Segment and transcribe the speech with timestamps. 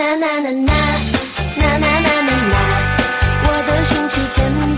[0.00, 0.72] 啦啦啦啦
[1.58, 2.56] 啦啦啦啦，
[3.44, 4.69] 我的星期天。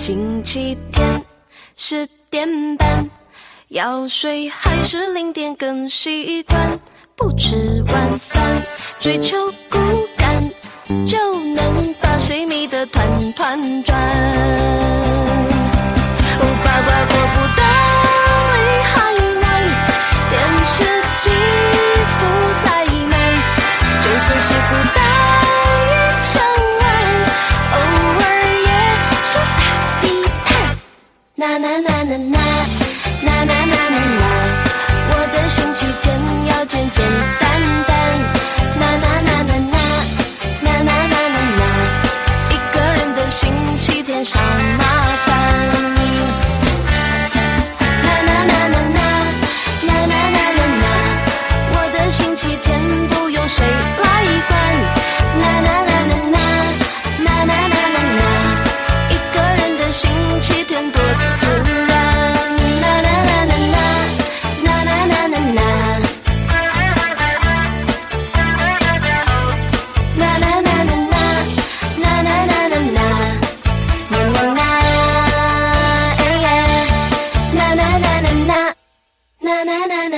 [0.00, 1.22] 星期天
[1.76, 2.48] 十点
[2.78, 3.06] 半
[3.68, 6.80] 要睡还是零点更习惯？
[7.14, 8.62] 不吃晚饭，
[8.98, 9.36] 追求
[9.68, 9.99] 孤独。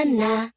[0.02, 0.52] banana.